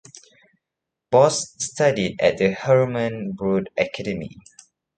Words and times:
Bos 1.11 1.53
studied 1.63 2.19
at 2.19 2.39
the 2.39 2.49
Herman 2.53 3.33
Brood 3.33 3.69
Academie. 3.77 4.35